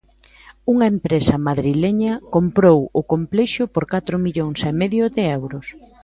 Unha 0.73 0.85
empresa 0.93 1.35
madrileña 1.47 2.13
comprou 2.35 2.79
o 2.99 3.01
complexo 3.11 3.63
por 3.73 3.83
catro 3.93 4.15
millóns 4.25 4.59
e 4.71 4.73
medio 4.81 5.03
de 5.15 5.23
euros. 5.39 5.65